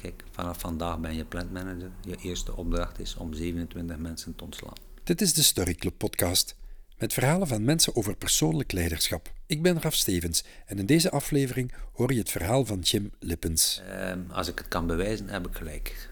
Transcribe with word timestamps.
kijk, 0.00 0.24
vanaf 0.30 0.60
vandaag 0.60 0.98
ben 0.98 1.14
je 1.14 1.24
plantmanager. 1.24 1.90
Je 2.00 2.16
eerste 2.22 2.56
opdracht 2.56 2.98
is 2.98 3.16
om 3.16 3.34
27 3.34 3.98
mensen 3.98 4.36
te 4.36 4.44
ontslaan. 4.44 4.74
Dit 5.04 5.20
is 5.20 5.34
de 5.34 5.42
Story 5.42 5.74
Club 5.74 5.98
podcast 5.98 6.56
met 6.98 7.12
verhalen 7.12 7.46
van 7.46 7.64
mensen 7.64 7.96
over 7.96 8.16
persoonlijk 8.16 8.72
leiderschap. 8.72 9.32
Ik 9.46 9.62
ben 9.62 9.80
Raf 9.80 9.94
Stevens 9.94 10.44
en 10.66 10.78
in 10.78 10.86
deze 10.86 11.10
aflevering 11.10 11.72
hoor 11.92 12.12
je 12.12 12.18
het 12.18 12.30
verhaal 12.30 12.64
van 12.64 12.78
Jim 12.78 13.12
Lippens. 13.18 13.82
Ehm, 13.88 14.20
als 14.30 14.48
ik 14.48 14.58
het 14.58 14.68
kan 14.68 14.86
bewijzen, 14.86 15.28
heb 15.28 15.46
ik 15.46 15.56
gelijk. 15.56 16.08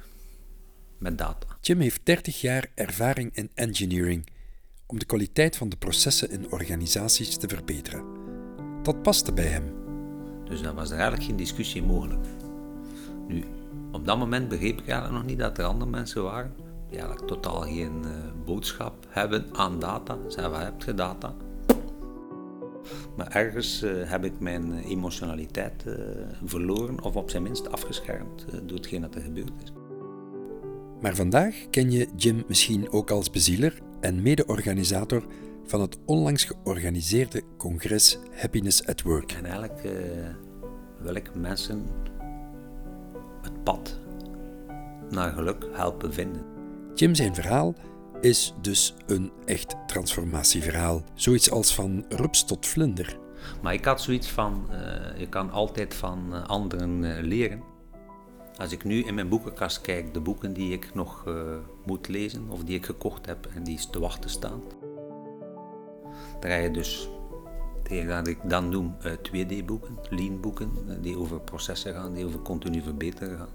Met 0.99 1.19
data. 1.19 1.47
Jim 1.61 1.81
heeft 1.81 2.01
30 2.03 2.41
jaar 2.41 2.71
ervaring 2.75 3.37
in 3.37 3.51
engineering 3.55 4.27
om 4.87 4.99
de 4.99 5.05
kwaliteit 5.05 5.57
van 5.57 5.69
de 5.69 5.77
processen 5.77 6.31
in 6.31 6.53
organisaties 6.53 7.37
te 7.37 7.49
verbeteren. 7.49 8.05
Dat 8.83 9.03
paste 9.03 9.33
bij 9.33 9.47
hem. 9.47 9.75
Dus 10.45 10.63
dan 10.63 10.75
was 10.75 10.91
er 10.91 10.97
eigenlijk 10.97 11.25
geen 11.25 11.37
discussie 11.37 11.83
mogelijk. 11.83 12.27
Nu, 13.29 13.45
op 13.93 14.07
dat 14.07 14.19
moment 14.19 14.49
begreep 14.49 14.81
ik 14.81 14.89
eigenlijk 14.89 15.13
nog 15.13 15.25
niet 15.31 15.39
dat 15.39 15.59
er 15.59 15.65
andere 15.65 15.91
mensen 15.91 16.23
waren 16.23 16.53
die 16.89 16.99
eigenlijk 16.99 17.29
totaal 17.29 17.61
geen 17.61 18.03
uh, 18.05 18.11
boodschap 18.45 19.07
hebben 19.09 19.47
aan 19.53 19.79
data. 19.79 20.19
Ze 20.29 20.41
hebben, 20.41 20.61
hebt 20.61 20.85
je 20.85 20.95
data? 20.95 21.35
Maar 23.17 23.29
ergens 23.31 23.83
uh, 23.83 24.11
heb 24.11 24.25
ik 24.25 24.41
mijn 24.41 24.79
emotionaliteit 24.79 25.85
uh, 25.87 25.95
verloren 26.45 27.03
of 27.03 27.17
op 27.17 27.31
zijn 27.31 27.43
minst 27.43 27.71
afgeschermd 27.71 28.47
door 28.67 28.77
hetgeen 28.77 29.01
dat 29.01 29.15
er 29.15 29.21
gebeurd 29.21 29.53
is. 29.63 29.73
Maar 31.01 31.15
vandaag 31.15 31.55
ken 31.71 31.91
je 31.91 32.09
Jim 32.17 32.45
misschien 32.47 32.91
ook 32.91 33.11
als 33.11 33.31
bezieler 33.31 33.79
en 34.01 34.23
mede-organisator 34.23 35.23
van 35.65 35.81
het 35.81 35.99
onlangs 36.05 36.45
georganiseerde 36.45 37.43
congres 37.57 38.19
Happiness 38.33 38.87
at 38.87 39.03
Work. 39.03 39.33
En 39.33 39.45
eigenlijk 39.45 39.81
wil 41.01 41.15
ik 41.15 41.35
mensen 41.35 41.87
pad 43.63 43.99
naar 45.11 45.33
geluk 45.33 45.67
helpen 45.73 46.13
vinden. 46.13 46.45
Jim 46.95 47.15
zijn 47.15 47.35
verhaal 47.35 47.75
is 48.21 48.55
dus 48.61 48.95
een 49.07 49.33
echt 49.45 49.77
transformatieverhaal. 49.87 51.03
Zoiets 51.15 51.51
als 51.51 51.75
van 51.75 52.05
rups 52.09 52.45
tot 52.45 52.67
vlinder. 52.67 53.19
Maar 53.63 53.73
ik 53.73 53.85
had 53.85 54.01
zoiets 54.01 54.29
van, 54.29 54.69
uh, 54.71 55.19
je 55.19 55.29
kan 55.29 55.51
altijd 55.51 55.95
van 55.95 56.29
uh, 56.33 56.45
anderen 56.45 57.03
uh, 57.03 57.19
leren. 57.21 57.63
Als 58.57 58.73
ik 58.73 58.85
nu 58.85 59.03
in 59.03 59.15
mijn 59.15 59.29
boekenkast 59.29 59.81
kijk, 59.81 60.15
de 60.15 60.21
boeken 60.21 60.53
die 60.53 60.73
ik 60.73 60.95
nog 60.95 61.25
moet 61.85 62.09
lezen 62.09 62.51
of 62.51 62.65
die 62.65 62.77
ik 62.77 62.87
gekocht 62.87 63.27
heb 63.27 63.49
en 63.55 63.65
die 63.65 63.81
te 63.91 63.99
wachten 63.99 64.31
staan. 64.31 64.63
Dan 66.41 66.51
ga 66.51 66.57
je 66.57 66.71
dus 66.71 67.09
tegen 67.89 68.09
dat 68.09 68.27
ik 68.27 68.39
dan 68.45 68.69
noem 68.69 68.97
2D-boeken, 69.03 69.99
lean-boeken, 70.11 70.71
die 71.03 71.17
over 71.17 71.41
processen 71.41 71.95
gaan, 71.95 72.15
die 72.15 72.25
over 72.25 72.41
continu 72.41 72.83
verbeteren 72.83 73.39
gaan. 73.39 73.49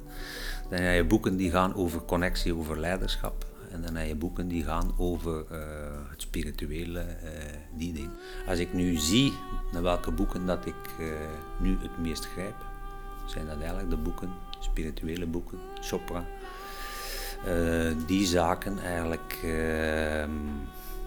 Dan 0.70 0.80
heb 0.80 0.96
je 0.96 1.04
boeken 1.04 1.38
die 1.38 1.52
gaan 1.52 1.76
over 1.76 2.02
connectie, 2.02 2.56
over 2.56 2.80
leiderschap. 2.80 3.46
En 3.72 3.82
dan 3.82 3.96
heb 3.96 4.08
je 4.08 4.16
boeken 4.16 4.48
die 4.48 4.64
gaan 4.64 4.94
over 4.98 5.46
uh, 5.52 5.58
het 6.10 6.22
spirituele, 6.22 7.00
uh, 7.00 7.30
die 7.78 7.94
dingen. 7.94 8.12
Als 8.48 8.60
ik 8.60 8.74
nu 8.74 8.96
zie 8.96 9.34
naar 9.72 9.82
welke 9.82 10.12
boeken 10.12 10.46
dat 10.46 10.66
ik 10.66 10.76
nu 11.60 11.78
het 11.82 11.98
meest 11.98 12.26
grijp, 12.26 12.56
zijn 13.26 13.46
dat 13.46 13.58
eigenlijk 13.58 13.90
de 13.90 13.98
boeken, 13.98 14.30
spirituele 14.60 15.26
boeken, 15.26 15.58
Chopra. 15.82 16.26
die 18.08 18.26
zaken 18.26 18.80
eigenlijk, 18.80 19.40
ehm, 19.44 20.32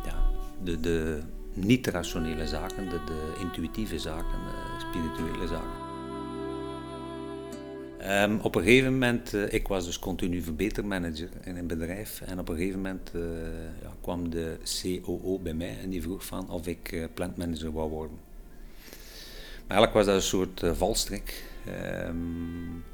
ja, 0.05 0.23
de, 0.63 0.81
de 0.81 1.23
niet-rationele 1.57 2.47
zaken, 2.47 2.89
de, 2.89 3.35
intuïtieve 3.41 3.99
zaken, 3.99 4.39
spirituele 4.79 5.47
zaken. 5.47 5.85
Um, 8.31 8.41
op 8.41 8.55
een 8.55 8.63
gegeven 8.63 8.93
moment, 8.93 9.35
uh, 9.35 9.53
ik 9.53 9.69
was 9.69 9.85
dus 9.85 9.99
continu 9.99 10.43
verbetermanager 10.43 11.29
in 11.45 11.57
een 11.57 11.67
bedrijf 11.67 12.21
en 12.21 12.39
op 12.39 12.49
een 12.49 12.57
gegeven 12.57 12.81
moment 12.81 13.11
uh, 13.15 13.23
ja, 13.83 13.95
kwam 14.01 14.31
de 14.31 14.57
COO 14.83 15.39
bij 15.39 15.55
mij 15.55 15.79
en 15.83 15.91
die 15.91 16.03
vroeg 16.03 16.25
van 16.25 16.51
of 16.51 16.67
ik 16.67 16.93
uh, 16.93 17.05
plantmanager 17.15 17.73
wou 17.73 17.91
worden. 17.91 18.19
Maar 19.67 19.77
eigenlijk 19.77 19.93
was 19.93 20.07
dat 20.07 20.15
een 20.15 20.29
soort 20.29 20.77
valstrik. 20.79 21.45
Um, 22.07 22.85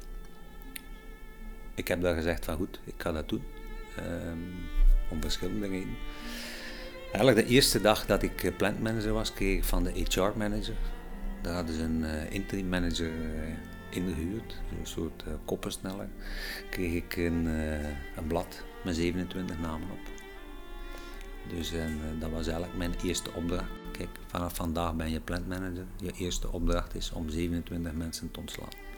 ik 1.75 1.87
heb 1.87 2.01
daar 2.01 2.15
gezegd 2.15 2.45
van 2.45 2.55
goed, 2.55 2.79
ik 2.83 2.93
ga 2.97 3.11
dat 3.11 3.29
doen. 3.29 3.43
Um, 3.97 4.53
om 5.09 5.21
verschillende 5.21 5.67
redenen. 5.67 5.95
Eigenlijk 7.13 7.47
de 7.47 7.53
eerste 7.53 7.81
dag 7.81 8.05
dat 8.05 8.23
ik 8.23 8.53
plantmanager 8.57 9.13
was, 9.13 9.33
kreeg 9.33 9.57
ik 9.57 9.63
van 9.63 9.83
de 9.83 9.91
HR 9.91 10.37
manager. 10.37 10.75
Daar 11.41 11.53
hadden 11.53 11.75
ze 11.75 11.83
een 11.83 12.31
interim 12.31 12.69
manager 12.69 13.11
ingehuurd, 13.89 14.55
een 14.79 14.87
soort 14.87 15.23
koppensneller, 15.45 16.07
kreeg 16.69 16.93
ik 16.93 17.15
een, 17.15 17.45
een, 18.15 18.27
blad 18.27 18.63
met 18.83 18.95
27 18.95 19.59
namen 19.59 19.89
op. 19.91 19.99
Dus 21.55 21.73
en, 21.73 21.99
dat 22.19 22.29
was 22.29 22.45
eigenlijk 22.47 22.77
mijn 22.77 22.93
eerste 23.03 23.29
opdracht. 23.33 23.71
Kijk, 23.91 24.09
vanaf 24.27 24.55
vandaag 24.55 24.95
ben 24.95 25.11
je 25.11 25.19
plantmanager. 25.19 25.85
Je 25.97 26.11
eerste 26.17 26.51
opdracht 26.51 26.95
is 26.95 27.11
om 27.11 27.29
27 27.29 27.93
mensen 27.93 28.31
te 28.31 28.39
ontslaan. 28.39 28.92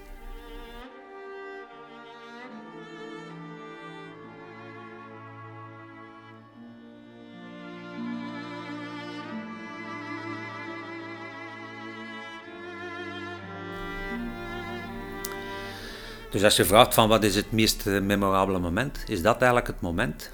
Dus 16.35 16.43
als 16.43 16.55
je 16.55 16.65
vraagt 16.65 16.93
van 16.93 17.07
wat 17.07 17.23
is 17.23 17.35
het 17.35 17.51
meest 17.51 17.85
memorabele 17.85 18.59
moment, 18.59 19.03
is 19.07 19.21
dat 19.21 19.37
eigenlijk 19.37 19.67
het 19.67 19.81
moment. 19.81 20.29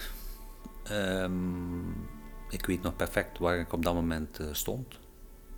Um, 0.92 2.08
ik 2.50 2.66
weet 2.66 2.82
nog 2.82 2.96
perfect 2.96 3.38
waar 3.38 3.60
ik 3.60 3.74
op 3.74 3.84
dat 3.84 3.94
moment 3.94 4.40
uh, 4.40 4.48
stond, 4.52 5.00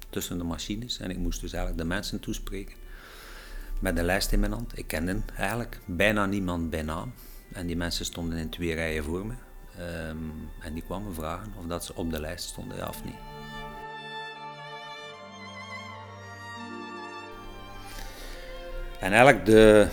tussen 0.09 0.37
de 0.37 0.43
machines. 0.43 0.99
En 0.99 1.09
ik 1.09 1.17
moest 1.17 1.41
dus 1.41 1.53
eigenlijk 1.53 1.83
de 1.83 1.87
mensen 1.87 2.19
toespreken 2.19 2.75
met 3.79 3.97
een 3.97 4.05
lijst 4.05 4.31
in 4.31 4.39
mijn 4.39 4.51
hand. 4.51 4.77
Ik 4.77 4.87
kende 4.87 5.21
eigenlijk 5.37 5.79
bijna 5.85 6.25
niemand 6.25 6.69
bij 6.69 6.81
naam. 6.81 7.13
En 7.51 7.67
die 7.67 7.77
mensen 7.77 8.05
stonden 8.05 8.37
in 8.37 8.49
twee 8.49 8.73
rijen 8.73 9.03
voor 9.03 9.25
me. 9.25 9.33
Um, 10.09 10.49
en 10.61 10.73
die 10.73 10.83
kwamen 10.83 11.13
vragen 11.13 11.53
of 11.59 11.65
dat 11.65 11.85
ze 11.85 11.95
op 11.95 12.11
de 12.11 12.19
lijst 12.19 12.45
stonden, 12.45 12.89
of 12.89 13.03
niet. 13.03 13.15
En 18.99 19.11
eigenlijk 19.11 19.45
de, 19.45 19.87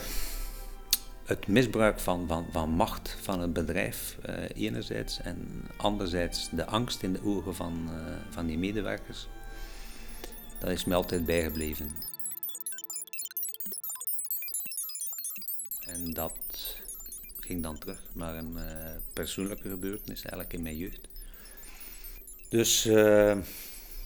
het 1.30 1.46
misbruik 1.46 2.00
van, 2.00 2.26
van, 2.26 2.46
van 2.52 2.70
macht 2.70 3.16
van 3.20 3.40
het 3.40 3.52
bedrijf 3.52 4.16
uh, 4.28 4.34
enerzijds 4.54 5.20
en 5.20 5.68
anderzijds 5.76 6.48
de 6.52 6.66
angst 6.66 7.02
in 7.02 7.12
de 7.12 7.24
ogen 7.24 7.54
van, 7.54 7.90
uh, 7.90 8.14
van 8.30 8.46
die 8.46 8.58
medewerkers, 8.58 9.28
dat 10.58 10.70
is 10.70 10.84
me 10.84 10.94
altijd 10.94 11.26
bijgebleven. 11.26 11.90
En 15.80 16.12
dat 16.12 16.32
ging 17.40 17.62
dan 17.62 17.78
terug 17.78 18.02
naar 18.12 18.36
een 18.36 18.52
uh, 18.56 18.64
persoonlijke 19.12 19.68
gebeurtenis 19.68 20.22
eigenlijk 20.22 20.52
in 20.52 20.62
mijn 20.62 20.76
jeugd. 20.76 21.08
Dus 22.48 22.88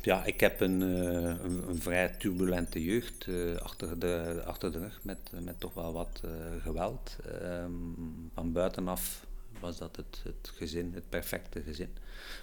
ja, 0.04 0.25
ik 0.25 0.41
heb 0.41 0.60
een, 0.60 0.81
een, 0.81 1.69
een, 1.69 1.82
vrij 1.82 2.09
turbulente 2.09 2.84
jeugd 2.84 3.26
uh, 3.26 3.56
achter, 3.56 3.98
de, 3.98 4.42
achter 4.44 4.72
de 4.72 4.78
rug 4.78 5.00
met, 5.03 5.19
met 5.41 5.60
toch 5.60 5.75
wel 5.75 5.92
wat 5.92 6.22
uh, 6.25 6.31
geweld. 6.62 7.16
Um, 7.42 8.31
van 8.34 8.53
buitenaf 8.53 9.26
was 9.60 9.78
dat 9.78 9.97
het, 9.97 10.20
het 10.25 10.53
gezin, 10.54 10.91
het 10.94 11.09
perfecte 11.09 11.62
gezin. 11.62 11.88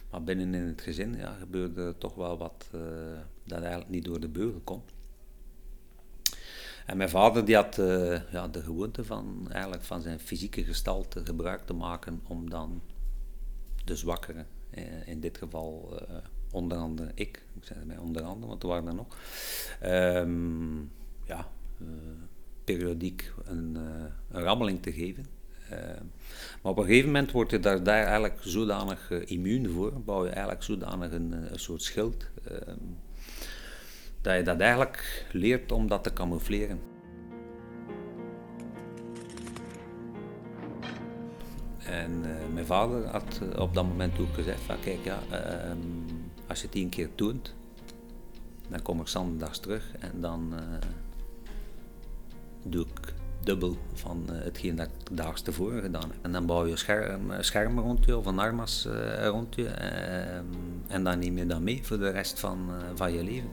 Maar 0.09 0.23
binnen 0.23 0.53
in 0.53 0.67
het 0.67 0.81
gezin 0.81 1.15
ja, 1.15 1.33
gebeurde 1.33 1.95
toch 1.97 2.15
wel 2.15 2.37
wat 2.37 2.69
dat 3.43 3.59
eigenlijk 3.59 3.89
niet 3.89 4.05
door 4.05 4.19
de 4.19 4.27
beugel 4.27 4.61
kon. 4.63 4.81
En 6.85 6.97
mijn 6.97 7.09
vader 7.09 7.45
die 7.45 7.55
had 7.55 7.75
ja, 8.31 8.47
de 8.47 8.61
gewoonte 8.61 9.03
van, 9.03 9.47
eigenlijk 9.51 9.83
van 9.83 10.01
zijn 10.01 10.19
fysieke 10.19 10.63
gestalte 10.63 11.25
gebruik 11.25 11.65
te 11.65 11.73
maken 11.73 12.21
om 12.27 12.49
dan 12.49 12.81
de 13.85 13.95
zwakkeren, 13.95 14.47
in 15.05 15.19
dit 15.19 15.37
geval 15.37 15.99
onder 16.51 16.77
andere 16.77 17.11
ik, 17.15 17.43
ik 17.59 17.65
zei 17.65 17.79
erbij 17.79 17.97
onder 17.97 18.21
andere, 18.21 18.47
want 18.47 18.63
er 18.63 18.69
waren 18.69 18.87
er 18.87 18.95
nog, 18.95 19.17
um, 19.85 20.91
ja, 21.25 21.47
uh, 21.81 21.87
periodiek 22.63 23.31
een, 23.43 23.77
uh, 23.77 24.05
een, 24.29 24.43
rammeling 24.43 24.81
te 24.81 24.91
geven. 24.91 25.25
Uh, 25.71 25.77
maar 26.61 26.71
op 26.71 26.77
een 26.77 26.85
gegeven 26.85 27.11
moment 27.11 27.31
word 27.31 27.51
je 27.51 27.59
daar, 27.59 27.83
daar 27.83 28.03
eigenlijk 28.03 28.37
zodanig 28.39 29.11
immuun 29.11 29.69
voor, 29.69 30.01
bouw 30.01 30.23
je 30.23 30.29
eigenlijk 30.29 30.63
zodanig 30.63 31.11
een, 31.11 31.31
een 31.31 31.59
soort 31.59 31.81
schild, 31.81 32.25
ehm, 32.43 32.77
dat 34.21 34.35
je 34.35 34.43
dat 34.43 34.59
eigenlijk 34.59 35.25
leert 35.31 35.71
om 35.71 35.87
dat 35.87 36.03
te 36.03 36.13
camoufleren. 36.13 36.79
En 41.85 42.21
mijn 42.53 42.65
vader 42.65 43.07
had 43.07 43.41
op 43.57 43.73
dat 43.73 43.85
moment 43.85 44.19
ook 44.19 44.33
gezegd 44.33 44.61
van 44.61 44.79
kijk 44.79 45.03
ja, 45.03 45.19
ehm, 45.29 45.79
als 46.51 46.61
je 46.61 46.69
tien 46.69 46.89
keer 46.89 47.09
doet, 47.15 47.53
dan 48.69 48.81
kom 48.81 49.01
ik 49.01 49.07
zondags 49.07 49.59
terug 49.59 49.91
en 49.99 50.21
dan 50.21 50.53
uh, 50.53 50.59
doe 52.63 52.85
ik 52.85 53.13
dubbel 53.43 53.77
van 53.93 54.23
hetgeen 54.31 54.75
dat 54.75 54.87
ik 54.87 55.17
daags 55.17 55.41
tevoren 55.41 55.81
gedaan 55.81 56.09
heb. 56.09 56.17
En 56.21 56.31
dan 56.31 56.45
bouw 56.45 56.65
je 56.65 56.75
scherm, 56.75 57.31
schermen 57.39 57.83
rond 57.83 58.05
je 58.05 58.17
of 58.17 58.25
een 58.25 58.39
armas 58.39 58.87
rond 59.23 59.55
je 59.55 59.67
ehm, 59.67 60.45
en 60.87 61.03
dan 61.03 61.19
neem 61.19 61.37
je 61.37 61.45
dat 61.45 61.61
mee 61.61 61.85
voor 61.85 61.97
de 61.97 62.09
rest 62.09 62.39
van, 62.39 62.69
van 62.95 63.13
je 63.13 63.23
leven. 63.23 63.49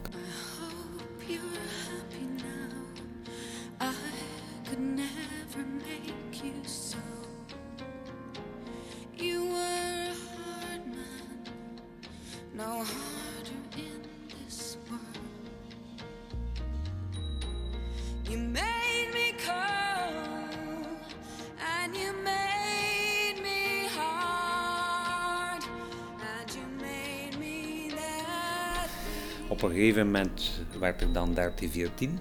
Op 29.59 29.69
een 29.69 29.75
gegeven 29.75 30.05
moment 30.05 30.61
werd 30.79 31.01
ik 31.01 31.13
dan 31.13 31.33
13, 31.33 31.69
14 31.69 32.19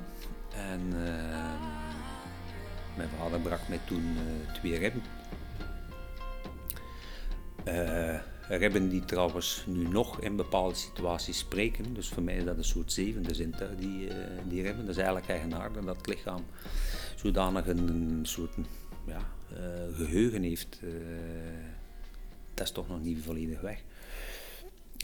en 0.55 0.81
uh, 0.87 1.55
mijn 2.97 3.09
vader 3.19 3.41
bracht 3.41 3.69
mij 3.69 3.81
toen 3.85 4.03
uh, 4.03 4.53
twee 4.55 4.79
ribben. 4.79 5.03
Uh, 7.65 8.19
ribben 8.49 8.89
die 8.89 9.05
trouwens 9.05 9.65
nu 9.67 9.89
nog 9.89 10.21
in 10.21 10.37
bepaalde 10.37 10.75
situaties 10.75 11.39
spreken, 11.39 11.95
dus 11.95 12.09
voor 12.09 12.23
mij 12.23 12.37
is 12.37 12.45
dat 12.45 12.57
een 12.57 12.65
soort 12.65 12.93
zevende 12.93 13.35
zintuig, 13.35 13.77
die, 13.77 14.09
die 14.49 14.63
ribben. 14.63 14.81
Dat 14.87 14.97
is 14.97 15.03
eigenlijk 15.03 15.29
eigenaardig 15.29 15.85
dat 15.85 15.97
het 15.97 16.07
lichaam 16.07 16.45
zodanig 17.17 17.67
een, 17.67 17.89
een 17.89 18.27
soort 18.27 18.55
geheugen 19.93 20.43
heeft. 20.43 20.81
dat 22.55 22.67
is 22.67 22.73
toch 22.73 22.89
nog 22.89 23.03
niet 23.03 23.25
volledig 23.25 23.61
weg. 23.61 23.83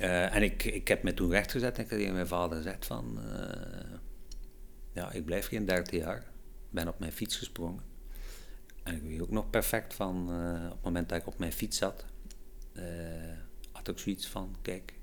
Uh, 0.01 0.35
en 0.35 0.43
ik, 0.43 0.65
ik 0.65 0.89
heb 0.89 1.03
me 1.03 1.15
toen 1.15 1.31
rechtgezet 1.31 1.77
en 1.77 1.85
ik 1.85 1.91
heb 1.91 1.99
tegen 1.99 2.15
mijn 2.15 2.27
vader 2.27 2.57
gezegd 2.57 2.87
van... 2.87 3.19
Uh, 3.19 3.99
ja, 4.93 5.13
ik 5.13 5.25
blijf 5.25 5.47
geen 5.47 5.65
30 5.65 6.01
jaar. 6.01 6.19
Ik 6.19 6.71
ben 6.71 6.89
op 6.89 6.99
mijn 6.99 7.13
fiets 7.13 7.37
gesprongen. 7.37 7.83
En 8.83 8.95
ik 8.95 9.03
weet 9.03 9.23
ook 9.23 9.31
nog 9.31 9.51
perfect 9.51 9.95
van... 9.95 10.29
Uh, 10.31 10.65
op 10.65 10.71
het 10.71 10.83
moment 10.83 11.09
dat 11.09 11.19
ik 11.19 11.27
op 11.27 11.39
mijn 11.39 11.53
fiets 11.53 11.79
zat... 11.79 12.05
had 13.73 13.89
ik 13.89 13.99
zoiets 13.99 14.29
van... 14.29 14.57
Kijk, 14.63 14.95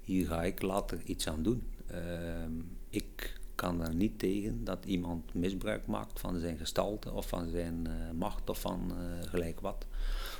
hier 0.00 0.26
ga 0.26 0.42
ik 0.42 0.62
later 0.62 1.00
iets 1.04 1.28
aan 1.28 1.42
doen. 1.42 1.70
Ehm, 1.86 2.52
ik 2.88 3.40
kan 3.54 3.82
er 3.82 3.94
niet 3.94 4.18
tegen 4.18 4.64
dat 4.64 4.84
iemand 4.84 5.34
misbruik 5.34 5.86
maakt 5.86 6.20
van 6.20 6.38
zijn 6.38 6.58
gestalte... 6.58 7.12
of 7.12 7.28
van 7.28 7.48
zijn 7.48 7.88
macht 8.16 8.50
of 8.50 8.60
van 8.60 8.92
gelijk 9.20 9.60
wat. 9.60 9.86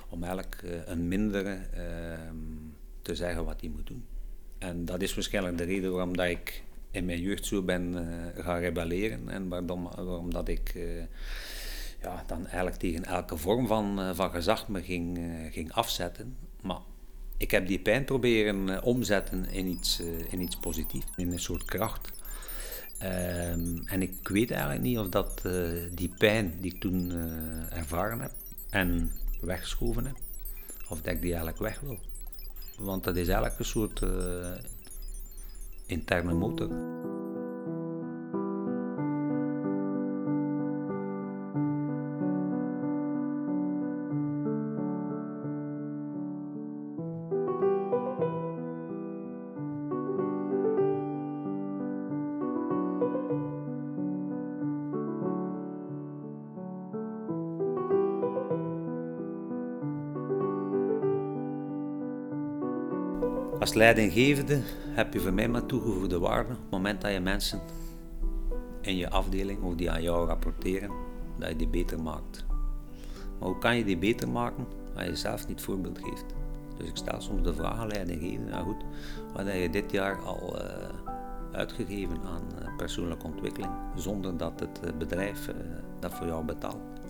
Om 0.08 0.22
eigenlijk 0.22 0.82
een 0.86 1.08
mindere 1.08 1.54
ehm, 1.54 2.36
te 3.08 3.14
zeggen 3.14 3.44
wat 3.44 3.60
hij 3.60 3.70
moet 3.70 3.86
doen. 3.86 4.04
En 4.58 4.84
dat 4.84 5.02
is 5.02 5.14
waarschijnlijk 5.14 5.58
de 5.58 5.64
reden 5.64 5.92
waarom 5.92 6.16
dat 6.16 6.26
ik 6.26 6.62
in 6.90 7.04
mijn 7.04 7.20
jeugd 7.20 7.46
zo 7.46 7.62
ben 7.62 7.92
uh, 7.92 8.44
gaan 8.44 8.58
rebelleren 8.58 9.28
en 9.28 9.48
waarom, 9.48 10.30
dat 10.30 10.48
ik 10.48 10.74
uh, 10.74 11.02
ja, 12.02 12.24
dan 12.26 12.46
eigenlijk 12.46 12.76
tegen 12.76 13.04
elke 13.04 13.36
vorm 13.36 13.66
van, 13.66 14.00
uh, 14.00 14.10
van 14.14 14.30
gezag 14.30 14.68
me 14.68 14.82
ging, 14.82 15.18
ging 15.52 15.72
afzetten. 15.72 16.36
Maar 16.62 16.80
ik 17.36 17.50
heb 17.50 17.66
die 17.66 17.78
pijn 17.78 18.04
proberen 18.04 18.82
omzetten 18.82 19.50
in 19.50 19.66
iets, 19.66 20.00
in 20.30 20.40
iets 20.40 20.56
positiefs, 20.56 21.06
in 21.16 21.32
een 21.32 21.40
soort 21.40 21.64
kracht. 21.64 22.12
Um, 23.02 23.82
en 23.86 24.02
ik 24.02 24.28
weet 24.28 24.50
eigenlijk 24.50 24.82
niet 24.82 24.98
of 24.98 25.08
dat 25.08 25.42
die 25.94 26.10
pijn 26.18 26.54
die 26.60 26.74
ik 26.74 26.80
toen 26.80 27.10
ervaren 27.70 28.20
heb 28.20 28.32
en 28.70 29.10
weggeschoven 29.40 30.06
heb, 30.06 30.16
of 30.88 31.00
dat 31.00 31.14
ik 31.14 31.20
die 31.20 31.34
eigenlijk 31.34 31.58
weg 31.58 31.80
wil. 31.80 31.98
Want 32.78 33.04
dat 33.04 33.16
is 33.16 33.26
eigenlijk 33.28 33.58
een 33.58 33.64
soort 33.64 34.00
uh, 34.00 34.10
interne 35.86 36.32
motor. 36.34 36.68
Als 63.68 63.76
leidinggevende 63.76 64.60
heb 64.90 65.12
je 65.12 65.20
voor 65.20 65.32
mij 65.32 65.48
maar 65.48 65.66
toegevoegde 65.66 66.18
waarde 66.18 66.52
op 66.52 66.58
het 66.60 66.70
moment 66.70 67.00
dat 67.00 67.12
je 67.12 67.20
mensen 67.20 67.60
in 68.80 68.96
je 68.96 69.10
afdeling 69.10 69.62
of 69.62 69.74
die 69.74 69.90
aan 69.90 70.02
jou 70.02 70.26
rapporteren, 70.26 70.90
dat 71.38 71.48
je 71.48 71.56
die 71.56 71.68
beter 71.68 72.02
maakt. 72.02 72.44
Maar 73.38 73.48
hoe 73.48 73.58
kan 73.58 73.76
je 73.76 73.84
die 73.84 73.98
beter 73.98 74.28
maken 74.28 74.66
als 74.96 75.06
je 75.06 75.16
zelf 75.16 75.48
niet 75.48 75.60
voorbeeld 75.60 75.98
geeft? 75.98 76.24
Dus 76.76 76.88
ik 76.88 76.96
stel 76.96 77.20
soms 77.20 77.42
de 77.42 77.54
vraag 77.54 77.78
aan 77.78 77.86
leidinggevende, 77.86 78.50
nou 78.50 78.64
goed, 78.64 78.84
wat 79.32 79.46
heb 79.46 79.60
je 79.60 79.70
dit 79.70 79.90
jaar 79.90 80.18
al 80.22 80.56
uh, 80.56 80.62
uitgegeven 81.52 82.18
aan 82.24 82.42
uh, 82.62 82.76
persoonlijke 82.76 83.26
ontwikkeling, 83.26 83.72
zonder 83.94 84.36
dat 84.36 84.60
het 84.60 84.80
uh, 84.84 84.90
bedrijf 84.98 85.50
dat 85.98 86.14
voor 86.14 86.26
jou 86.26 86.44
betaalt? 86.44 87.00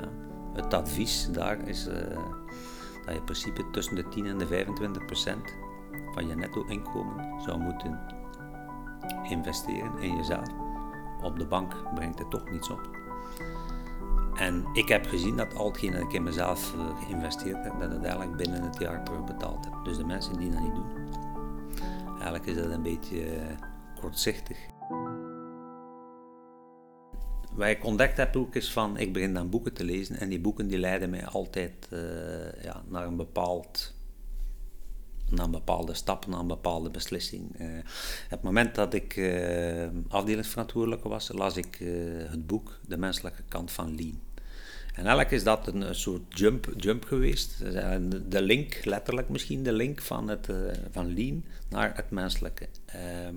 Ja. 0.00 0.08
Het 0.54 0.74
advies 0.74 1.28
daar 1.32 1.68
is 1.68 1.88
dat 3.08 3.16
je 3.16 3.20
in 3.20 3.24
principe 3.24 3.70
tussen 3.70 3.94
de 3.94 4.08
10 4.08 4.26
en 4.26 4.38
de 4.38 4.46
25 4.46 5.04
procent 5.04 5.56
van 6.14 6.26
je 6.26 6.34
netto-inkomen 6.34 7.40
zou 7.40 7.58
moeten 7.58 8.00
investeren 9.28 9.98
in 9.98 10.16
jezelf. 10.16 10.48
Op 11.22 11.38
de 11.38 11.46
bank 11.46 11.94
brengt 11.94 12.18
het 12.18 12.30
toch 12.30 12.50
niets 12.50 12.70
op. 12.70 12.90
En 14.34 14.64
ik 14.72 14.88
heb 14.88 15.06
gezien 15.06 15.36
dat 15.36 15.54
al 15.54 15.66
hetgeen 15.66 15.92
dat 15.92 16.00
ik 16.00 16.12
in 16.12 16.22
mezelf 16.22 16.74
eh, 16.74 17.02
geïnvesteerd 17.04 17.64
heb, 17.64 17.80
dat 17.80 17.90
het 17.90 18.02
eigenlijk 18.02 18.36
binnen 18.36 18.62
het 18.62 18.78
jaar 18.78 19.04
terugbetaald 19.04 19.64
heb. 19.64 19.74
Dus 19.84 19.96
de 19.96 20.04
mensen 20.04 20.36
die 20.38 20.50
dat 20.50 20.60
niet 20.60 20.74
doen, 20.74 20.90
eigenlijk 22.10 22.46
is 22.46 22.56
dat 22.56 22.70
een 22.70 22.82
beetje 22.82 23.36
uh, 23.36 23.42
kortzichtig. 24.00 24.58
Wat 27.58 27.66
ik 27.66 27.84
ontdekt 27.84 28.16
heb 28.16 28.36
ook 28.36 28.54
is 28.54 28.72
van, 28.72 28.96
ik 28.96 29.12
begin 29.12 29.34
dan 29.34 29.50
boeken 29.50 29.72
te 29.72 29.84
lezen 29.84 30.16
en 30.16 30.28
die 30.28 30.40
boeken 30.40 30.68
die 30.68 30.78
leiden 30.78 31.10
mij 31.10 31.26
altijd 31.26 31.88
uh, 31.92 32.62
ja, 32.62 32.82
naar 32.88 33.06
een 33.06 33.16
bepaald 33.16 33.94
naar 35.30 35.50
bepaalde 35.50 35.94
stap, 35.94 36.26
naar 36.26 36.40
een 36.40 36.46
bepaalde 36.46 36.90
beslissing. 36.90 37.60
Uh, 37.60 37.78
het 38.28 38.42
moment 38.42 38.74
dat 38.74 38.94
ik 38.94 39.16
uh, 39.16 39.88
afdelingsverantwoordelijke 40.08 41.08
was, 41.08 41.32
las 41.32 41.56
ik 41.56 41.76
het 42.28 42.46
boek 42.46 42.78
De 42.86 42.96
menselijke 42.96 43.42
kant 43.48 43.70
van 43.72 43.94
Lean. 43.94 44.27
En 44.98 45.04
eigenlijk 45.04 45.30
is 45.30 45.42
dat 45.42 45.66
een, 45.66 45.94
soort 45.94 46.38
jump, 46.38 46.72
jump 46.76 47.04
geweest. 47.04 47.58
De 48.28 48.42
link, 48.42 48.84
letterlijk 48.84 49.28
misschien 49.28 49.62
de 49.62 49.72
link 49.72 50.02
van, 50.02 50.28
het, 50.28 50.48
van 50.90 51.14
Lean 51.14 51.44
naar 51.68 51.92
het 51.94 52.10
menselijke. 52.10 52.68
Ehm, 52.86 53.34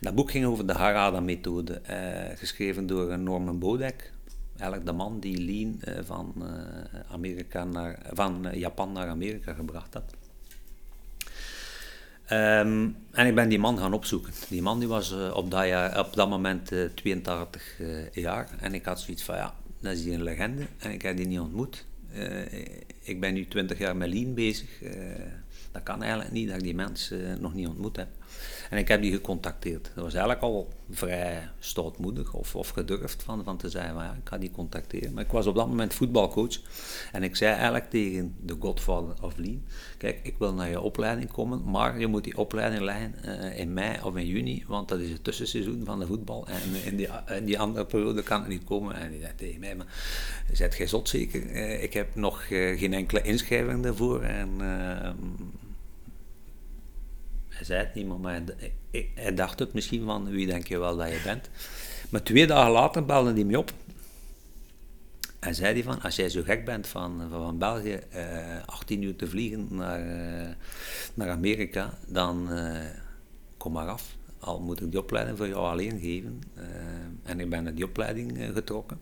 dat 0.00 0.14
boek 0.14 0.30
ging 0.30 0.44
over 0.44 0.66
de 0.66 0.72
Harada-methode, 0.72 1.74
eh, 1.74 2.36
geschreven 2.36 2.86
door 2.86 3.18
Norman 3.18 3.58
Bodek. 3.58 4.12
Eigenlijk 4.56 4.86
de 4.86 4.92
man 4.92 5.20
die 5.20 5.44
Lean 5.44 6.04
van, 6.04 6.34
Amerika 7.10 7.64
naar, 7.64 7.98
van 8.12 8.48
Japan 8.52 8.92
naar 8.92 9.08
Amerika 9.08 9.52
gebracht 9.52 9.94
had. 9.94 10.14
Um, 12.32 12.96
en 13.10 13.26
ik 13.26 13.34
ben 13.34 13.48
die 13.48 13.58
man 13.58 13.78
gaan 13.78 13.92
opzoeken. 13.92 14.32
Die 14.48 14.62
man 14.62 14.78
die 14.78 14.88
was 14.88 15.12
op, 15.32 15.50
dat 15.50 15.66
jaar, 15.66 15.98
op 15.98 16.14
dat 16.14 16.28
moment 16.28 16.72
82 16.94 17.80
jaar. 18.12 18.48
En 18.60 18.74
ik 18.74 18.84
had 18.84 19.00
zoiets 19.00 19.22
van, 19.22 19.36
ja, 19.36 19.54
dat 19.80 19.92
is 19.92 20.04
hier 20.04 20.14
een 20.14 20.22
legende. 20.22 20.66
En 20.78 20.92
ik 20.92 21.02
heb 21.02 21.16
die 21.16 21.26
niet 21.26 21.40
ontmoet. 21.40 21.86
ik 23.02 23.20
ben 23.20 23.34
nu 23.34 23.46
20 23.46 23.78
jaar 23.78 23.96
met 23.96 24.08
Lean 24.08 24.34
bezig. 24.34 24.80
Dat 25.72 25.82
kan 25.82 26.02
eigenlijk 26.02 26.32
niet 26.32 26.48
dat 26.48 26.56
ik 26.56 26.62
die 26.62 26.74
mensen 26.74 27.40
nog 27.40 27.54
niet 27.54 27.68
ontmoet 27.68 27.96
heb. 27.96 28.08
En 28.70 28.78
ik 28.78 28.88
heb 28.88 29.02
die 29.02 29.12
gecontacteerd. 29.12 29.90
Dat 29.94 30.04
was 30.04 30.12
eigenlijk 30.12 30.42
al 30.42 30.68
vrij 30.90 31.48
stoutmoedig 31.58 32.34
of, 32.34 32.54
of 32.54 32.68
gedurfd 32.68 33.22
van, 33.22 33.44
van 33.44 33.56
te 33.56 33.68
zeggen, 33.68 33.94
ja, 33.94 34.16
ik 34.22 34.28
ga 34.28 34.38
die 34.38 34.50
contacteren. 34.50 35.12
Maar 35.12 35.24
ik 35.24 35.30
was 35.30 35.46
op 35.46 35.54
dat 35.54 35.68
moment 35.68 35.94
voetbalcoach 35.94 36.60
en 37.12 37.22
ik 37.22 37.36
zei 37.36 37.52
eigenlijk 37.52 37.90
tegen 37.90 38.34
de 38.40 38.56
godfather 38.60 39.14
of 39.22 39.36
Lean, 39.36 39.64
kijk, 39.98 40.20
ik 40.22 40.34
wil 40.38 40.54
naar 40.54 40.68
je 40.68 40.80
opleiding 40.80 41.32
komen, 41.32 41.70
maar 41.70 41.98
je 41.98 42.06
moet 42.06 42.24
die 42.24 42.38
opleiding 42.38 42.82
leggen 42.82 43.14
uh, 43.24 43.58
in 43.58 43.72
mei 43.72 43.96
of 44.02 44.16
in 44.16 44.26
juni, 44.26 44.64
want 44.66 44.88
dat 44.88 44.98
is 44.98 45.10
het 45.10 45.24
tussenseizoen 45.24 45.84
van 45.84 45.98
de 45.98 46.06
voetbal 46.06 46.46
en 46.46 46.84
in 46.84 46.96
die, 46.96 47.08
in 47.36 47.44
die 47.44 47.58
andere 47.58 47.86
periode 47.86 48.22
kan 48.22 48.40
het 48.40 48.48
niet 48.48 48.64
komen. 48.64 48.94
En 48.94 49.10
die 49.10 49.20
zei 49.20 49.32
tegen 49.36 49.60
mij, 49.60 49.76
maar 49.76 49.86
zet 50.52 50.76
jij 50.76 50.86
zot 50.86 51.08
zeker? 51.08 51.42
Uh, 51.42 51.82
ik 51.82 51.92
heb 51.92 52.14
nog 52.14 52.46
geen 52.46 52.94
enkele 52.94 53.22
inschrijving 53.22 53.82
daarvoor 53.82 54.22
en 54.22 54.60
hij 57.58 57.66
zei 57.66 57.84
het 57.84 57.94
niet, 57.94 58.18
maar 58.18 58.42
hij, 59.14 59.34
dacht 59.34 59.58
het 59.58 59.72
misschien 59.72 60.04
van 60.04 60.30
wie 60.30 60.46
denk 60.46 60.66
je 60.66 60.78
wel 60.78 60.96
dat 60.96 61.08
je 61.08 61.20
bent. 61.24 61.48
Maar 62.08 62.22
twee 62.22 62.46
dagen 62.46 62.72
later 62.72 63.04
belde 63.04 63.32
hij 63.32 63.44
me 63.44 63.58
op. 63.58 63.72
En 65.38 65.54
zei 65.54 65.72
hij 65.72 65.82
van, 65.82 66.00
als 66.00 66.16
jij 66.16 66.28
zo 66.28 66.42
gek 66.42 66.64
bent 66.64 66.86
van, 66.86 67.26
van 67.30 67.58
België 67.58 68.00
18 68.66 69.02
uur 69.02 69.16
te 69.16 69.26
vliegen 69.26 69.66
naar, 69.70 70.00
naar 71.14 71.30
Amerika, 71.30 71.98
dan 72.06 72.48
kom 73.56 73.72
maar 73.72 73.88
af. 73.88 74.16
Al 74.38 74.60
moet 74.60 74.80
ik 74.80 74.90
die 74.90 75.00
opleiding 75.00 75.36
voor 75.36 75.48
jou 75.48 75.66
alleen 75.66 76.00
geven. 76.00 76.42
en 77.22 77.40
ik 77.40 77.50
ben 77.50 77.64
naar 77.64 77.74
die 77.74 77.84
opleiding 77.84 78.38
getrokken. 78.54 78.98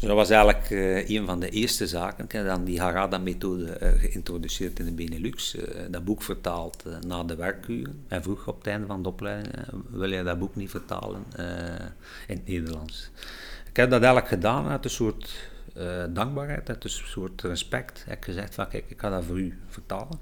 Dat 0.00 0.16
was 0.16 0.30
eigenlijk 0.30 0.70
uh, 0.70 1.08
een 1.08 1.26
van 1.26 1.40
de 1.40 1.48
eerste 1.48 1.86
zaken. 1.86 2.24
Ik 2.24 2.32
heb 2.32 2.46
dan 2.46 2.64
die 2.64 2.80
Harada-methode 2.80 3.78
uh, 3.82 3.88
geïntroduceerd 4.00 4.78
in 4.78 4.84
de 4.84 4.92
Benelux. 4.92 5.54
Uh, 5.54 5.62
dat 5.90 6.04
boek 6.04 6.22
vertaald 6.22 6.84
na 7.06 7.24
de 7.24 7.34
werkuren. 7.34 8.04
En 8.08 8.22
vroeg 8.22 8.46
op 8.46 8.58
het 8.58 8.66
einde 8.66 8.86
van 8.86 9.02
de 9.02 9.08
opleiding, 9.08 9.54
wil 9.90 10.12
je 10.12 10.22
dat 10.22 10.38
boek 10.38 10.56
niet 10.56 10.70
vertalen 10.70 11.24
in 12.26 12.36
het 12.36 12.46
Nederlands? 12.46 13.10
Ik 13.68 13.76
heb 13.76 13.90
dat 13.90 14.02
eigenlijk 14.02 14.28
gedaan 14.28 14.66
uit 14.66 14.84
een 14.84 14.90
soort 14.90 15.50
dankbaarheid, 16.10 16.68
uit 16.68 16.84
een 16.84 16.90
soort 16.90 17.42
respect. 17.42 17.98
Ik 17.98 18.08
heb 18.08 18.22
gezegd 18.22 18.54
van, 18.54 18.68
kijk, 18.68 18.84
ik 18.88 19.00
ga 19.00 19.10
dat 19.10 19.24
voor 19.24 19.38
u 19.38 19.58
vertalen. 19.68 20.18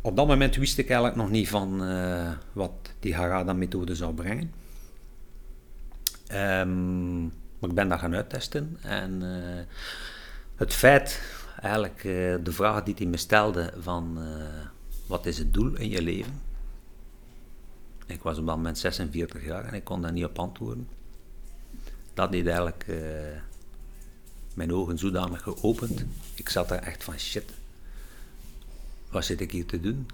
Op 0.00 0.16
dat 0.16 0.26
moment 0.26 0.56
wist 0.56 0.78
ik 0.78 0.86
eigenlijk 0.88 1.16
nog 1.16 1.30
niet 1.30 1.48
van 1.48 1.78
wat 2.52 2.72
die 3.00 3.14
Harada-methode 3.14 3.94
zou 3.94 4.14
brengen. 4.14 4.52
Um, 6.32 7.32
maar 7.58 7.70
ik 7.70 7.76
ben 7.76 7.88
dat 7.88 7.98
gaan 7.98 8.14
uittesten 8.14 8.76
en 8.82 9.22
uh, 9.22 9.60
het 10.54 10.74
feit, 10.74 11.22
eigenlijk 11.60 12.04
uh, 12.04 12.34
de 12.42 12.52
vraag 12.52 12.82
die 12.82 12.94
hij 12.98 13.06
me 13.06 13.16
stelde 13.16 13.72
van 13.78 14.18
uh, 14.18 14.66
wat 15.06 15.26
is 15.26 15.38
het 15.38 15.54
doel 15.54 15.74
in 15.74 15.88
je 15.88 16.02
leven? 16.02 16.40
Ik 18.06 18.22
was 18.22 18.38
op 18.38 18.46
dat 18.46 18.56
moment 18.56 18.78
46 18.78 19.44
jaar 19.44 19.64
en 19.64 19.74
ik 19.74 19.84
kon 19.84 20.02
daar 20.02 20.12
niet 20.12 20.24
op 20.24 20.38
antwoorden. 20.38 20.88
Dat 22.14 22.32
deed 22.32 22.46
eigenlijk 22.46 22.86
mijn 24.54 24.72
ogen 24.72 24.98
zodanig 24.98 25.42
geopend. 25.42 26.04
Ik 26.34 26.48
zat 26.48 26.70
er 26.70 26.78
echt 26.78 27.04
van 27.04 27.18
shit, 27.18 27.52
wat 29.10 29.24
zit 29.24 29.40
ik 29.40 29.50
hier 29.50 29.66
te 29.66 29.80
doen? 29.80 30.06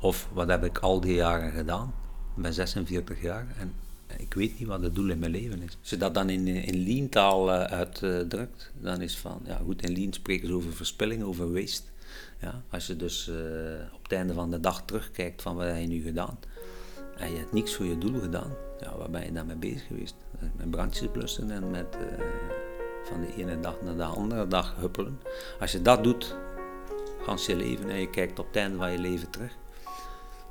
Of 0.00 0.28
wat 0.32 0.48
heb 0.48 0.64
ik 0.64 0.78
al 0.78 1.00
die 1.00 1.14
jaren 1.14 1.52
gedaan? 1.52 1.94
Ik 2.36 2.42
ben 2.42 2.52
46 2.52 3.22
jaar 3.22 3.46
en 3.58 3.74
ik 4.18 4.34
weet 4.34 4.58
niet 4.58 4.68
wat 4.68 4.82
het 4.82 4.94
doel 4.94 5.10
in 5.10 5.18
mijn 5.18 5.30
leven 5.30 5.62
is. 5.62 5.76
Als 5.80 5.90
je 5.90 5.96
dat 5.96 6.14
dan 6.14 6.30
in, 6.30 6.46
in 6.46 6.84
lean-taal 6.84 7.48
uh, 7.48 7.62
uitdrukt, 7.62 8.72
dan 8.80 9.00
is 9.00 9.18
van, 9.18 9.40
ja 9.44 9.60
goed, 9.64 9.82
in 9.82 9.92
lean 9.92 10.12
spreken 10.12 10.48
ze 10.48 10.54
over 10.54 10.72
verspilling, 10.72 11.22
over 11.22 11.52
waste. 11.52 11.90
Ja, 12.40 12.62
als 12.70 12.86
je 12.86 12.96
dus 12.96 13.28
uh, 13.28 13.36
op 13.94 14.02
het 14.02 14.12
einde 14.12 14.32
van 14.32 14.50
de 14.50 14.60
dag 14.60 14.84
terugkijkt 14.84 15.42
van 15.42 15.56
wat 15.56 15.66
heb 15.66 15.76
je 15.76 15.86
nu 15.86 16.02
gedaan, 16.02 16.38
en 17.16 17.30
je 17.30 17.36
hebt 17.36 17.52
niks 17.52 17.74
voor 17.74 17.86
je 17.86 17.98
doel 17.98 18.20
gedaan, 18.20 18.52
ja, 18.80 18.96
waar 18.96 19.10
ben 19.10 19.24
je 19.24 19.32
dan 19.32 19.46
mee 19.46 19.56
bezig 19.56 19.86
geweest? 19.86 20.14
Met 20.56 20.70
brandjes 20.70 21.10
blussen 21.12 21.50
en 21.50 21.70
met 21.70 21.96
van 23.04 23.20
de 23.20 23.34
ene 23.36 23.60
dag 23.60 23.82
naar 23.82 23.96
de 23.96 24.04
andere 24.04 24.46
dag 24.46 24.76
huppelen. 24.76 25.20
Als 25.60 25.72
je 25.72 25.82
dat 25.82 26.04
doet, 26.04 26.36
gans 27.22 27.46
je 27.46 27.56
leven, 27.56 27.90
en 27.90 28.00
je 28.00 28.10
kijkt 28.10 28.38
op 28.38 28.46
het 28.46 28.56
einde 28.56 28.76
van 28.76 28.92
je 28.92 28.98
leven 28.98 29.30
terug, 29.30 29.56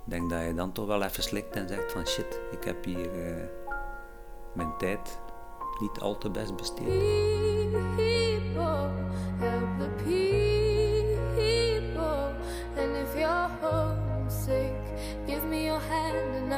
denk 0.04 0.30
dat 0.30 0.42
je 0.42 0.54
dan 0.54 0.72
toch 0.72 0.86
wel 0.86 1.04
even 1.04 1.24
slikt 1.24 1.56
en 1.56 1.68
zegt 1.68 1.92
van 1.92 2.08
shit, 2.08 2.40
ik 2.52 2.64
heb 2.64 2.86
hier 2.86 3.16
uh, 3.16 3.44
mijn 4.54 4.78
tijd 4.78 5.20
niet 5.80 6.00
al 6.00 6.18
te 6.18 6.30
best 6.30 6.56
besteed. 6.56 6.88
People, 7.96 8.90
help 9.38 9.80
the 9.80 9.90
people. 10.04 10.32
And 12.78 12.96
if 12.96 13.16
you're 13.16 13.50
homesick, 13.62 14.74
give 15.26 15.46
me 15.48 15.64
your 15.64 15.82
hand 15.90 16.36
and 16.36 16.54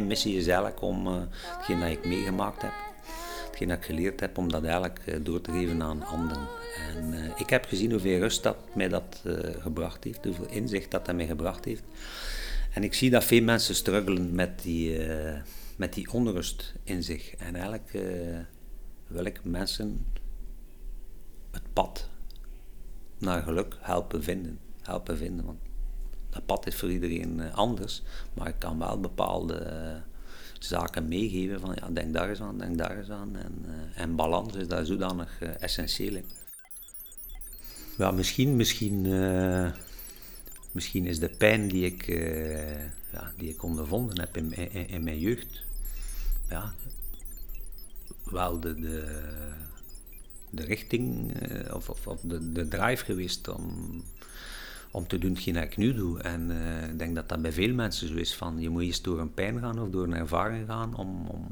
mijn 0.00 0.12
missie 0.12 0.36
is 0.36 0.46
eigenlijk 0.46 0.82
om 0.82 1.06
uh, 1.06 1.20
hetgeen 1.30 1.80
dat 1.80 1.88
ik 1.88 2.06
meegemaakt 2.06 2.62
heb, 2.62 2.72
hetgeen 3.46 3.68
dat 3.68 3.76
ik 3.76 3.84
geleerd 3.84 4.20
heb, 4.20 4.38
om 4.38 4.50
dat 4.50 4.62
eigenlijk 4.62 5.02
uh, 5.06 5.16
door 5.22 5.40
te 5.40 5.50
geven 5.50 5.82
aan 5.82 6.02
anderen. 6.02 6.48
En 6.88 7.12
uh, 7.12 7.30
ik 7.36 7.50
heb 7.50 7.64
gezien 7.64 7.90
hoeveel 7.90 8.18
rust 8.18 8.42
dat 8.42 8.56
mij 8.74 8.88
dat 8.88 9.22
gebracht 9.58 10.04
heeft, 10.04 10.24
hoeveel 10.24 10.48
inzicht 10.48 10.90
dat 10.90 11.06
dat 11.06 11.14
mij 11.14 11.26
gebracht 11.26 11.64
heeft. 11.64 11.82
En 12.72 12.82
ik 12.82 12.94
zie 12.94 13.10
dat 13.10 13.24
veel 13.24 13.42
mensen 13.42 13.74
struggelen 13.74 14.34
met 14.34 14.62
die, 14.62 14.98
met 15.76 15.94
die 15.94 16.12
onrust 16.12 16.74
in 16.84 17.02
zich. 17.02 17.34
En 17.34 17.54
eigenlijk 17.54 17.90
wil 19.06 19.24
ik 19.24 19.40
mensen 19.44 20.06
het 21.50 21.72
pad 21.72 22.08
naar 23.18 23.42
geluk 23.42 23.76
helpen 23.80 24.22
vinden. 24.22 24.58
Helpen 24.82 25.16
vinden 25.16 25.44
want 25.44 25.69
dat 26.30 26.46
pad 26.46 26.66
is 26.66 26.74
voor 26.74 26.90
iedereen 26.90 27.40
eh, 27.40 27.54
anders, 27.54 28.02
maar 28.34 28.48
ik 28.48 28.58
kan 28.58 28.78
wel 28.78 29.00
bepaalde 29.00 29.54
eh, 29.54 29.96
zaken 30.58 31.08
meegeven 31.08 31.60
van 31.60 31.76
ja, 31.80 31.88
denk 31.90 32.14
daar 32.14 32.28
eens 32.28 32.40
aan, 32.40 32.58
denk 32.58 32.78
daar 32.78 32.98
eens 32.98 33.10
aan. 33.10 33.36
En, 33.36 33.64
uh, 33.66 34.02
en 34.02 34.16
balans 34.16 34.54
is 34.54 34.68
daar 34.68 34.84
zodanig 34.86 35.40
essentieel 35.40 36.14
in. 36.14 36.24
Misschien, 38.14 38.56
misschien, 38.56 39.02
misschien 40.72 41.06
is 41.06 41.18
de 41.18 41.28
pijn 41.28 41.68
die 41.68 41.84
ik, 41.84 42.06
ja, 43.12 43.32
die 43.36 43.48
ik 43.48 43.62
ondervonden 43.62 44.20
heb 44.20 44.36
in, 44.36 44.72
in, 44.88 45.04
mijn 45.04 45.18
jeugd, 45.18 45.64
ja, 46.48 46.72
wel 48.24 48.60
de, 48.60 48.74
de, 48.74 49.22
de 50.50 50.62
richting 50.62 51.32
of, 51.72 51.88
of, 51.88 52.06
of 52.06 52.20
de, 52.20 52.52
de 52.52 52.68
drive 52.68 53.04
geweest 53.04 53.48
om 53.48 54.02
om 54.90 55.06
te 55.06 55.18
doen 55.18 55.30
hetgeen 55.30 55.56
ik 55.56 55.76
nu 55.76 55.94
doe. 55.94 56.20
En 56.20 56.50
uh, 56.50 56.88
ik 56.88 56.98
denk 56.98 57.14
dat 57.14 57.28
dat 57.28 57.42
bij 57.42 57.52
veel 57.52 57.74
mensen 57.74 58.08
zo 58.08 58.14
is 58.14 58.34
van 58.34 58.60
je 58.60 58.68
moet 58.68 58.82
eens 58.82 59.02
door 59.02 59.20
een 59.20 59.34
pijn 59.34 59.58
gaan 59.58 59.78
of 59.78 59.88
door 59.88 60.04
een 60.04 60.14
ervaring 60.14 60.66
gaan 60.66 60.94
om, 60.94 61.26
om, 61.26 61.46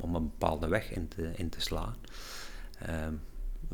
om 0.00 0.14
een 0.14 0.22
bepaalde 0.22 0.68
weg 0.68 0.90
in 0.90 1.08
te, 1.08 1.32
in 1.36 1.48
te 1.48 1.60
slaan. 1.60 1.96
Uh, 2.88 3.06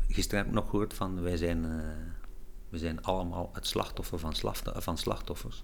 gisteren 0.07 0.39
heb 0.39 0.47
ik 0.47 0.53
nog 0.53 0.69
gehoord 0.69 0.93
van 0.93 1.21
wij 1.21 1.37
zijn, 1.37 1.63
uh, 1.63 2.79
zijn 2.79 3.03
allemaal 3.03 3.49
het 3.53 3.67
slachtoffer 3.67 4.19
van, 4.19 4.35
van 4.63 4.97
slachtoffers. 4.97 5.63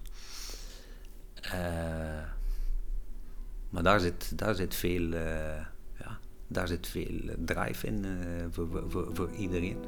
maar 3.70 3.82
daar 3.82 4.00
zit, 4.00 4.38
daar 4.38 4.54
zit 4.54 4.74
veel, 4.74 5.14
ja, 5.98 6.18
daar 6.46 6.68
zit 6.68 6.86
veel 6.86 7.20
drive 7.38 7.86
in 7.86 8.06
voor, 8.50 8.84
voor, 8.88 9.08
voor 9.12 9.30
iedereen. 9.30 9.84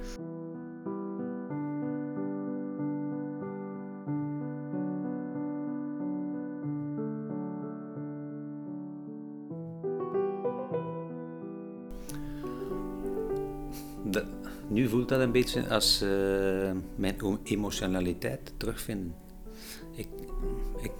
Dat 15.12 15.21
een 15.21 15.33
beetje 15.33 15.69
als 15.69 16.02
uh, 16.02 16.71
mijn 16.95 17.16
emotionaliteit 17.42 18.52
terugvinden. 18.57 19.14
Ik, 19.95 20.09
ik, 20.83 20.92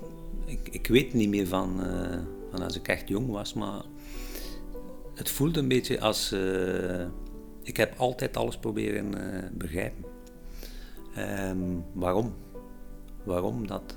ik, 0.45 0.69
ik 0.69 0.87
weet 0.87 1.13
niet 1.13 1.29
meer 1.29 1.47
van, 1.47 1.81
uh, 1.81 2.19
van 2.51 2.63
als 2.63 2.77
ik 2.77 2.89
echt 2.89 3.09
jong 3.09 3.31
was, 3.31 3.55
maar 3.55 3.83
het 5.15 5.31
voelt 5.31 5.57
een 5.57 5.69
beetje 5.69 6.01
als 6.01 6.33
uh, 6.33 7.07
ik 7.63 7.77
heb 7.77 7.95
altijd 7.99 8.37
alles 8.37 8.57
proberen 8.57 9.15
begrijpen. 9.59 10.05
Um, 11.19 11.85
waarom? 11.93 12.35
Waarom 13.25 13.67
dat, 13.67 13.97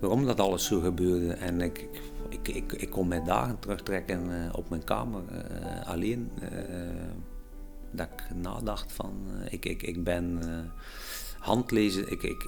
waarom 0.00 0.26
dat 0.26 0.40
alles 0.40 0.64
zo 0.64 0.80
gebeurde. 0.80 1.32
En 1.32 1.60
ik, 1.60 1.88
ik, 2.28 2.48
ik, 2.48 2.72
ik 2.72 2.90
kon 2.90 3.08
mij 3.08 3.24
dagen 3.24 3.58
terugtrekken 3.58 4.50
op 4.54 4.68
mijn 4.68 4.84
kamer 4.84 5.22
alleen 5.84 6.30
dat 7.90 8.08
ik 8.16 8.36
nadacht 8.36 8.92
van, 8.92 9.26
uh, 9.28 9.52
ik, 9.52 9.64
ik, 9.64 9.82
ik 9.82 10.04
ben 10.04 10.40
uh, 10.44 10.58
handlezen, 11.38 12.10
ik, 12.10 12.22
ik, 12.22 12.42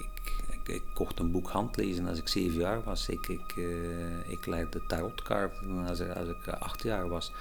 ik, 0.50 0.68
ik, 0.75 0.83
kocht 0.95 1.18
een 1.18 1.30
boek 1.30 1.50
handlezen 1.50 2.07
als 2.09 2.18
ik 2.18 2.28
zeven 2.28 2.59
jaar 2.59 2.83
was. 2.83 3.09
Ik, 3.09 3.28
ik, 3.28 3.57
uh, 3.57 4.30
ik 4.30 4.47
legde 4.47 4.87
tarotkaarten 4.87 5.87
als, 5.87 6.00
ik 6.00 6.49
acht 6.49 6.83
jaar 6.83 7.09
was. 7.09 7.33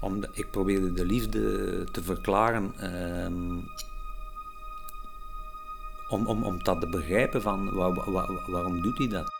Om, 0.00 0.24
ik 0.32 0.50
probeerde 0.50 0.92
de 0.92 1.04
liefde 1.04 1.84
te 1.92 2.02
verklaren. 2.02 2.94
Um, 3.24 3.64
om, 6.08 6.26
om, 6.26 6.42
om 6.42 6.62
dat 6.62 6.80
te 6.80 6.86
begrijpen 6.86 7.42
van 7.42 7.74
waar, 7.74 8.10
waar, 8.10 8.50
waarom 8.50 8.82
doet 8.82 8.98
hij 8.98 9.08
dat? 9.08 9.33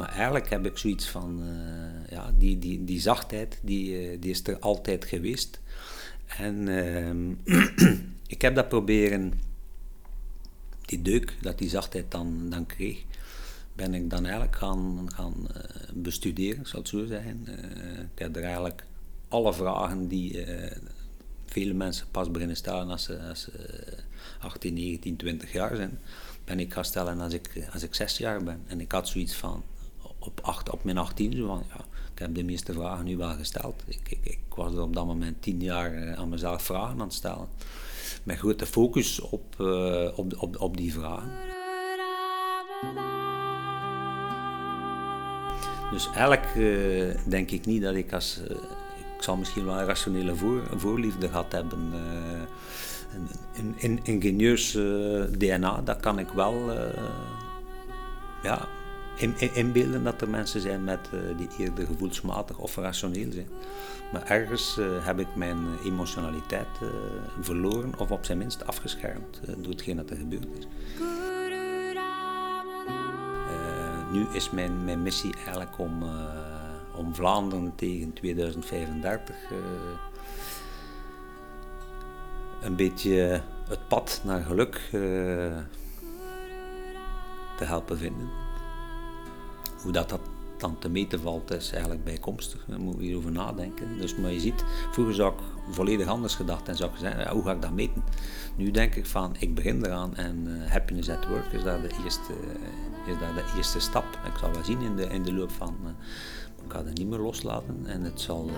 Maar 0.00 0.08
eigenlijk 0.08 0.50
heb 0.50 0.66
ik 0.66 0.78
zoiets 0.78 1.08
van, 1.08 1.42
uh, 1.42 2.10
ja, 2.10 2.32
die, 2.38 2.58
die, 2.58 2.84
die 2.84 3.00
zachtheid, 3.00 3.58
die, 3.62 4.12
uh, 4.12 4.20
die 4.20 4.30
is 4.30 4.46
er 4.46 4.58
altijd 4.58 5.04
geweest. 5.04 5.60
En 6.26 6.66
uh, 6.66 7.90
ik 8.34 8.42
heb 8.42 8.54
dat 8.54 8.68
proberen, 8.68 9.32
die 10.80 11.02
deuk, 11.02 11.34
dat 11.40 11.58
die 11.58 11.68
zachtheid 11.68 12.10
dan, 12.10 12.50
dan 12.50 12.66
kreeg, 12.66 13.04
ben 13.72 13.94
ik 13.94 14.10
dan 14.10 14.22
eigenlijk 14.22 14.56
gaan, 14.56 15.08
gaan 15.14 15.48
uh, 15.56 15.62
bestuderen, 15.94 16.66
zal 16.66 16.78
het 16.80 16.88
zo 16.88 17.06
zijn. 17.06 17.48
ik 18.12 18.18
heb 18.18 18.36
er 18.36 18.42
eigenlijk 18.42 18.84
alle 19.28 19.54
vragen 19.54 20.08
die 20.08 20.46
vele 21.46 21.74
mensen 21.74 22.06
pas 22.10 22.30
beginnen 22.30 22.56
stellen 22.56 22.88
als 22.90 23.02
ze, 23.02 23.18
als 23.18 23.40
ze 23.40 23.52
18, 24.38 24.74
19, 24.74 25.16
20 25.16 25.52
jaar 25.52 25.76
zijn, 25.76 25.98
ben 26.44 26.60
ik 26.60 26.72
gaan 26.72 26.84
stellen 26.84 27.20
als 27.20 27.32
ik, 27.32 27.68
als 27.72 27.82
ik 27.82 27.94
6 27.94 28.18
jaar 28.18 28.42
ben. 28.42 28.62
En 28.66 28.80
ik 28.80 28.92
had 28.92 29.08
zoiets 29.08 29.34
van, 29.34 29.64
op, 30.20 30.40
acht, 30.42 30.70
op 30.70 30.84
mijn 30.84 30.98
18, 30.98 31.32
zo 31.32 31.46
van, 31.46 31.62
ja, 31.68 31.84
ik 32.12 32.18
heb 32.18 32.34
de 32.34 32.42
meeste 32.42 32.72
vragen 32.72 33.04
nu 33.04 33.16
wel 33.16 33.34
gesteld. 33.34 33.82
Ik, 33.86 34.00
ik, 34.08 34.18
ik 34.22 34.38
was 34.54 34.72
er 34.72 34.82
op 34.82 34.94
dat 34.94 35.06
moment 35.06 35.42
10 35.42 35.60
jaar 35.60 36.16
aan 36.16 36.28
mezelf 36.28 36.62
vragen 36.62 36.92
aan 36.92 37.00
het 37.00 37.14
stellen. 37.14 37.48
Met 38.22 38.38
grote 38.38 38.66
focus 38.66 39.20
op, 39.20 39.54
uh, 39.58 40.08
op, 40.14 40.34
op, 40.38 40.60
op 40.60 40.76
die 40.76 40.92
vragen. 40.92 41.30
Dus 45.90 46.06
eigenlijk 46.06 46.54
uh, 46.56 47.14
denk 47.28 47.50
ik 47.50 47.66
niet 47.66 47.82
dat 47.82 47.94
ik 47.94 48.12
als. 48.12 48.40
Ik 49.16 49.26
zal 49.26 49.36
misschien 49.36 49.64
wel 49.64 49.78
een 49.78 49.86
rationele 49.86 50.34
voor, 50.34 50.62
voorliefde 50.76 51.28
gehad 51.28 51.52
hebben. 51.52 51.92
Een, 53.54 53.74
een, 53.80 54.00
ingenieurs 54.02 54.72
DNA, 55.38 55.80
dat 55.84 56.00
kan 56.00 56.18
ik 56.18 56.28
wel 56.28 56.72
ja, 58.42 58.68
in, 59.20 59.34
in, 59.38 59.54
inbeelden 59.54 60.04
dat 60.04 60.20
er 60.20 60.28
mensen 60.28 60.60
zijn 60.60 60.84
met, 60.84 61.08
die 61.36 61.48
eerder 61.58 61.86
gevoelsmatig 61.86 62.58
of 62.58 62.76
rationeel 62.76 63.32
zijn. 63.32 63.48
Maar 64.12 64.26
ergens 64.26 64.78
heb 65.00 65.18
ik 65.18 65.34
mijn 65.34 65.58
emotionaliteit 65.84 66.68
verloren 67.40 67.98
of 67.98 68.10
op 68.10 68.24
zijn 68.24 68.38
minst 68.38 68.66
afgeschermd 68.66 69.40
door 69.56 69.72
hetgeen 69.72 69.96
dat 69.96 70.10
er 70.10 70.16
gebeurd 70.16 70.46
is 70.58 70.66
nu 74.10 74.26
is 74.32 74.50
mijn, 74.50 74.84
mijn 74.84 75.02
missie 75.02 75.34
eigenlijk 75.34 75.78
om, 75.78 76.02
om 76.96 77.14
Vlaanderen 77.14 77.72
tegen 77.74 78.12
2035 78.12 79.36
uh, 79.36 79.58
eh, 79.58 79.64
een 82.60 82.76
beetje 82.76 83.42
het 83.68 83.88
pad 83.88 84.20
naar 84.24 84.42
geluk 84.42 84.88
te 87.56 87.64
helpen 87.64 87.98
vinden. 87.98 88.49
Hoe 89.82 89.92
dat, 89.92 90.08
dat 90.08 90.20
dan 90.60 90.78
te 90.78 90.88
meten 90.88 91.20
valt, 91.20 91.50
is 91.50 91.70
eigenlijk 91.70 92.04
bijkomstig. 92.04 92.64
Daar 92.68 92.80
moet 92.80 92.94
je 92.94 93.02
hierover 93.02 93.32
nadenken. 93.32 93.98
Dus, 93.98 94.16
maar 94.16 94.32
je 94.32 94.40
ziet, 94.40 94.64
vroeger 94.90 95.14
zou 95.14 95.32
ik 95.32 95.38
volledig 95.70 96.06
anders 96.06 96.34
gedacht 96.34 96.68
en 96.68 96.76
zou 96.76 96.90
ik 96.90 96.96
zeggen, 96.98 97.30
hoe 97.30 97.42
ga 97.42 97.52
ik 97.52 97.62
dat 97.62 97.72
meten? 97.72 98.04
Nu 98.56 98.70
denk 98.70 98.94
ik 98.94 99.06
van, 99.06 99.36
ik 99.38 99.54
begin 99.54 99.84
eraan 99.84 100.16
en 100.16 100.46
uh, 100.46 100.70
happiness 100.70 101.08
at 101.08 101.28
work 101.28 101.52
is 101.52 101.62
daar 101.62 101.82
de 101.82 101.90
eerste, 102.04 102.32
uh, 102.32 103.12
is 103.12 103.20
daar 103.20 103.34
de 103.34 103.44
eerste 103.56 103.80
stap. 103.80 104.04
Ik 104.04 104.38
zal 104.38 104.52
wel 104.52 104.64
zien 104.64 104.80
in 104.80 104.96
de, 104.96 105.04
in 105.04 105.22
de 105.22 105.32
loop 105.32 105.50
van, 105.50 105.76
uh, 105.84 105.90
ik 106.64 106.72
ga 106.72 106.84
het 106.84 106.98
niet 106.98 107.08
meer 107.08 107.18
loslaten 107.18 107.86
en 107.86 108.02
het 108.02 108.20
zal 108.20 108.50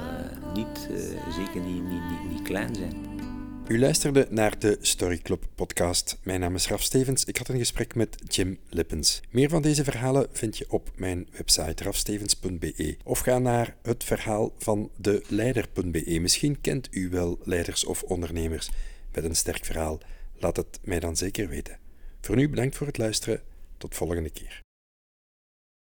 niet, 0.54 0.88
zeker 1.36 1.60
niet, 1.60 1.82
niet, 1.82 2.30
niet 2.30 2.42
klein 2.42 2.74
zijn. 2.74 2.96
U 3.68 3.78
luisterde 3.78 4.26
naar 4.30 4.58
de 4.58 4.78
Story 4.80 5.18
Club 5.18 5.44
podcast. 5.54 6.18
Mijn 6.22 6.40
naam 6.40 6.54
is 6.54 6.68
Raf 6.68 6.82
Stevens. 6.82 7.24
Ik 7.24 7.36
had 7.36 7.48
een 7.48 7.58
gesprek 7.58 7.94
met 7.94 8.22
Jim 8.28 8.58
Lippens. 8.68 9.20
Meer 9.30 9.48
van 9.48 9.62
deze 9.62 9.84
verhalen 9.84 10.26
vind 10.32 10.58
je 10.58 10.64
op 10.68 10.90
mijn 10.96 11.28
website 11.36 11.84
rafstevens.be 11.84 12.96
of 13.04 13.18
ga 13.18 13.38
naar 13.38 13.76
het 13.82 14.04
verhaal 14.04 14.52
van 14.58 14.90
de 14.96 15.24
leider.be. 15.28 16.18
Misschien 16.20 16.60
kent 16.60 16.88
u 16.90 17.08
wel 17.08 17.38
leiders 17.42 17.84
of 17.84 18.02
ondernemers 18.02 18.70
met 19.14 19.24
een 19.24 19.36
sterk 19.36 19.64
verhaal. 19.64 19.98
Laat 20.38 20.56
het 20.56 20.78
mij 20.82 21.00
dan 21.00 21.16
zeker 21.16 21.48
weten. 21.48 21.78
Voor 22.20 22.36
nu 22.36 22.48
bedankt 22.48 22.76
voor 22.76 22.86
het 22.86 22.98
luisteren. 22.98 23.40
Tot 23.78 23.94
volgende 23.94 24.30
keer. 24.30 24.62